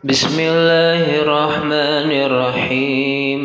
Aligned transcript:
بسم 0.00 0.40
الله 0.40 1.20
الرحمن 1.20 2.10
الرحيم 2.12 3.42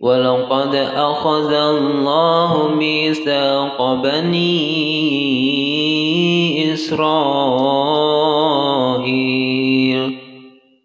ولقد 0.00 0.74
أخذ 0.94 1.52
الله 1.52 2.68
ميثاق 2.78 3.94
بني 3.94 4.54
إسرائيل 6.74 7.74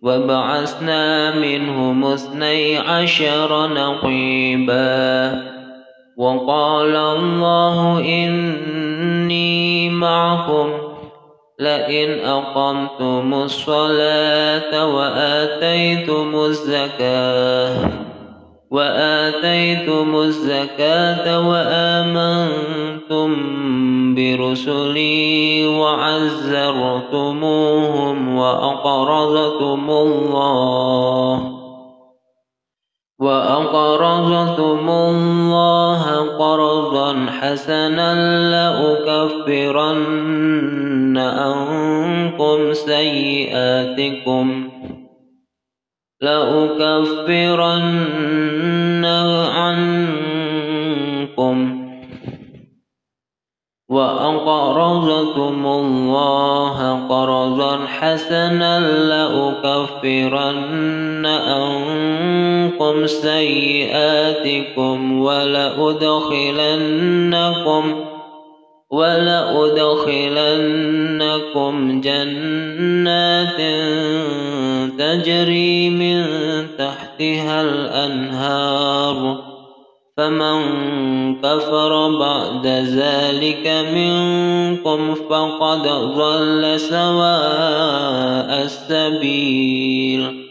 وبعثنا 0.01 1.35
منهم 1.35 2.05
اثني 2.05 2.77
عشر 2.77 3.67
نقيبا 3.73 5.41
وقال 6.17 6.95
الله 6.95 7.99
إني 7.99 9.89
معكم 9.89 10.88
لئن 11.59 12.25
أقمتم 12.25 13.33
الصلاة 13.33 14.95
وآتيتم 14.95 16.35
الزكاة 16.35 17.75
وآتيتم 18.71 20.15
الزكاة 20.15 21.49
وآمنتم 21.49 23.29
برسلي 24.15 25.67
وعزرتموهم 25.67 27.17
وأقرضتم 28.37 29.89
الله 29.89 31.58
وأقرضتم 33.19 34.89
الله 34.89 36.03
قرضا 36.39 37.25
حسنا 37.39 38.15
لأكفرن 38.51 39.89
عنكم 41.17 42.73
سيئاتكم 42.73 44.69
لأكفرن 46.21 47.45
عنكم 49.55 50.59
وأقرضتم 53.89 55.65
الله 55.65 57.07
قرضا 57.09 57.85
حسنا 57.85 58.79
لأكفرن 59.09 60.55
عنكم 61.25 62.48
سيئاتكم 63.07 65.21
ولأدخلنكم 65.21 66.09
ولأدخلنكم 68.91 70.11
جنات 72.01 73.61
تجري 74.99 75.89
من 75.89 76.25
تحتها 76.77 77.61
الأنهار 77.61 79.43
فمن 80.17 80.61
كفر 81.41 82.19
بعد 82.19 82.67
ذلك 82.67 83.85
منكم 83.93 85.15
فقد 85.15 85.87
ضل 85.87 86.79
سواء 86.79 88.63
السبيل 88.63 90.48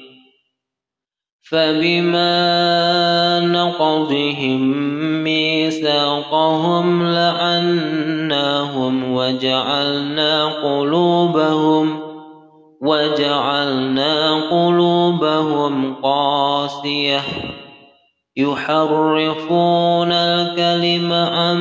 فبما 1.50 3.40
نقضهم 3.40 4.60
ميثاقهم 5.24 7.02
لعناهم 7.02 9.12
وجعلنا 9.12 10.44
قلوبهم 10.44 12.00
وجعلنا 12.82 14.34
قلوبهم 14.50 15.94
قاسية. 15.94 17.20
يحرفون 18.36 20.12
الكلم 20.12 21.12
عن 21.12 21.58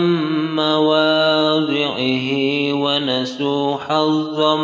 مواضعه 0.55 2.29
ونسوا 2.73 3.77
حظا 3.77 4.55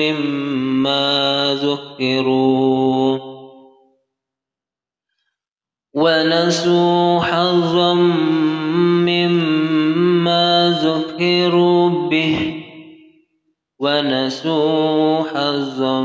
مما 0.00 1.58
ذكروا. 1.62 2.71
ونسوا 6.02 7.20
حظا 7.20 7.94
مما 9.06 10.78
ذكروا 10.82 12.10
به. 12.10 12.54
ونسوا 13.80 15.22
حظا 15.22 16.00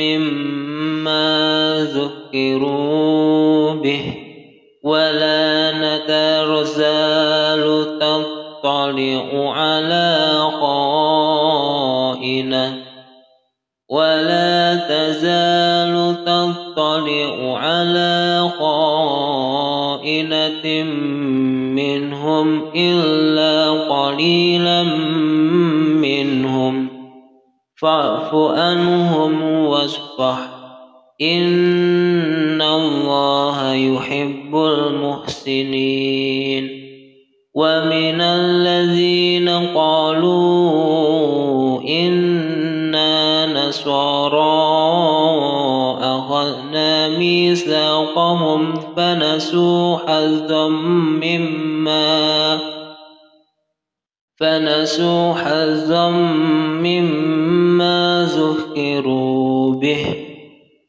مما 0.00 1.28
ذكروا 1.94 3.74
به. 3.74 4.14
ولا 4.84 5.72
نترزال 5.72 7.64
تطلع 7.98 9.52
على 9.52 10.38
خائنة. 10.60 12.66
ولا 13.90 14.74
تزال 14.74 16.16
تطلع 16.24 17.58
على 17.58 18.50
خائنة. 18.58 19.17
منهم 21.74 22.62
إلا 22.76 23.70
قليلا 23.70 24.82
منهم 26.02 26.88
فاعف 27.80 28.34
عنهم 28.34 29.42
واصفح 29.42 30.38
إن 31.22 32.62
الله 32.62 33.72
يحب 33.72 34.56
المحسنين 34.56 35.98
ومن 37.54 38.20
الذين 38.20 39.48
قالوا 39.74 40.48
إنا 41.82 43.46
نصارى 43.46 44.68
أخذنا 46.00 47.18
ميثاقهم 47.18 48.74
فنسوا 48.96 49.87
حظا 50.08 50.68
مما 51.20 52.58
فنسوا 54.40 55.34
حظا 55.34 56.10
مما 56.80 58.28
ذكروا 58.32 59.74
به 59.74 60.04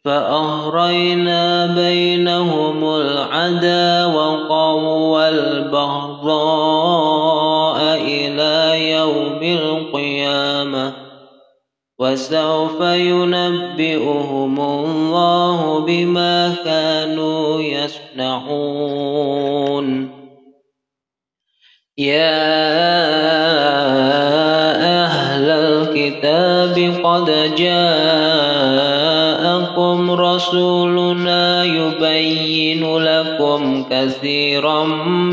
فأغرينا 0.05 1.65
بينهم 1.65 2.83
العداوة 2.83 4.73
والبغضاء 5.11 6.78
وسوف 11.99 12.81
ينبئهم 12.81 14.59
الله 14.59 15.79
بما 15.79 16.55
كانوا 16.65 17.61
يصنعون. 17.61 18.69
يا 21.97 22.39
أهل 25.05 25.49
الكتاب 25.49 26.95
قد 27.03 27.55
جاءكم 27.55 28.51
رسولنا 30.11 31.63
يبين 31.63 32.97
لكم 32.97 33.83
كثيرا 33.91 34.83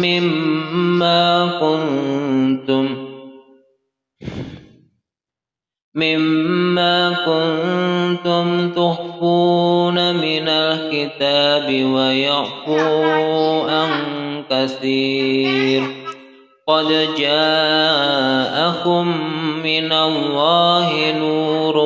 مما 0.02 1.46
كنتم 1.60 3.05
مما 5.96 7.16
كنتم 7.26 8.70
تخفون 8.70 10.14
من 10.14 10.48
الكتاب 10.48 11.84
ويعفو 11.92 12.78
عن 13.68 13.90
كثير. 14.50 15.82
قد 16.66 17.08
جاءكم 17.18 19.06
من 19.64 19.92
الله 19.92 21.12
نور 21.18 21.76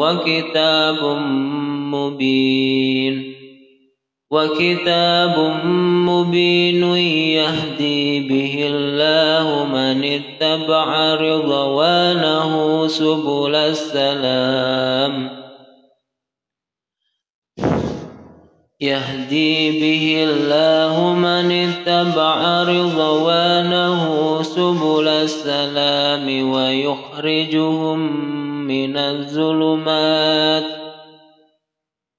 وكتاب 0.00 1.16
مبين. 1.92 3.33
وكتاب 4.34 5.38
مبين 6.10 6.82
يهدي 7.38 8.28
به 8.28 8.66
الله 8.66 9.64
من 9.64 10.04
اتبع 10.04 11.14
رضوانه 11.14 12.52
سبل 12.86 13.54
السلام. 13.54 15.30
يهدي 18.80 19.80
به 19.80 20.24
الله 20.28 21.12
من 21.14 21.52
اتبع 21.52 22.62
رضوانه 22.62 24.02
سبل 24.42 25.08
السلام 25.08 26.50
ويخرجهم 26.50 27.98
من 28.66 28.96
الظلمات. 28.96 30.83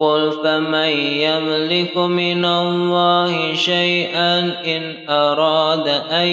قل 0.00 0.32
فمن 0.44 0.88
يملك 0.98 1.96
من 1.96 2.44
الله 2.44 3.54
شيئا 3.54 4.38
إن 4.66 5.10
أراد 5.10 5.88
أن 5.88 6.26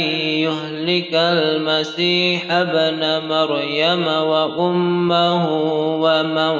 يهلك 0.43 1.13
المسيح 1.13 2.51
ابن 2.51 3.27
مريم 3.27 4.07
وأمه 4.07 5.47
ومن 6.01 6.55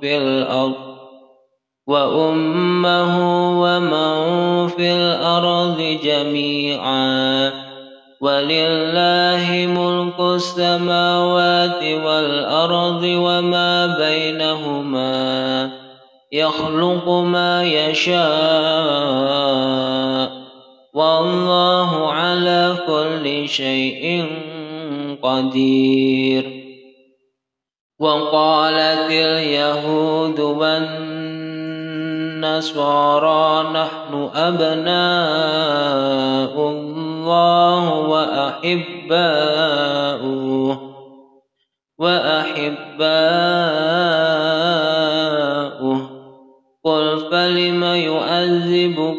في 0.00 0.18
الأرض 0.18 0.74
وأمه 1.86 3.14
ومن 3.60 4.68
في 4.68 4.92
الأرض 4.92 5.98
جميعا 6.04 7.52
ولله 8.20 9.66
ملك 9.66 10.20
السماوات 10.20 11.82
والأرض 11.82 13.02
وما 13.04 13.86
بينهما 13.86 15.85
يخلق 16.32 17.08
ما 17.08 17.62
يشاء 17.64 18.26
والله 20.94 22.12
على 22.12 22.76
كل 22.86 23.48
شيء 23.48 24.26
قدير. 25.22 26.66
وقالت 27.98 29.10
اليهود 29.10 30.40
والنصارى 30.40 30.92
نحن 33.72 34.30
أبناء 34.34 34.96
الله 36.68 37.92
وأحباؤه 37.92 39.16
وأحباؤه 41.98 43.25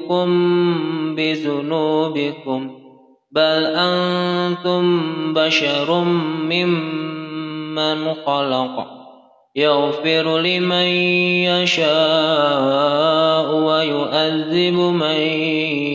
يؤذبكم 0.07 1.15
بذنوبكم 1.15 2.71
بل 3.31 3.65
أنتم 3.75 5.33
بشر 5.33 6.01
ممن 6.43 8.13
خلق 8.25 8.87
يغفر 9.55 10.37
لمن 10.39 10.87
يشاء 11.51 11.85
ويؤذب 13.55 14.73
من 14.73 15.19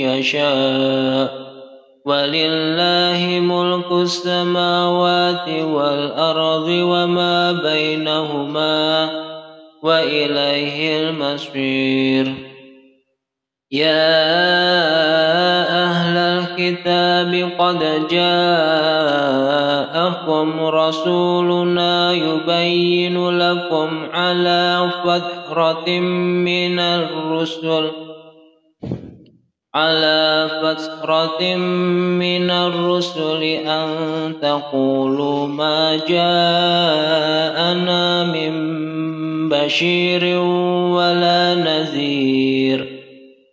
يشاء 0.04 1.42
ولله 2.06 3.40
ملك 3.40 3.92
السماوات 3.92 5.48
والأرض 5.48 6.68
وما 6.68 7.52
بينهما 7.52 9.10
وإليه 9.82 11.00
المصير 11.00 12.41
يا 13.72 14.12
أهل 15.84 16.16
الكتاب 16.16 17.50
قد 17.58 18.08
جاءكم 18.10 19.26
رسولنا 20.60 22.12
يبين 22.12 23.28
لكم 23.38 24.06
على 24.12 24.90
فترة 25.04 25.90
من 26.44 26.78
الرسل 26.80 27.90
على 29.74 30.48
فترة 30.62 31.56
من 32.20 32.50
الرسل 32.50 33.42
أن 33.42 33.88
تقولوا 34.42 35.46
ما 35.46 35.96
جاءنا 36.08 37.24
من 38.24 38.52
بشير 39.48 40.38
ولا 40.92 41.54
نذير 41.54 42.91